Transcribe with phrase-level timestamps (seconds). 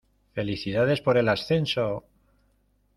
[0.33, 2.05] ¡Felicidades por el ascenso!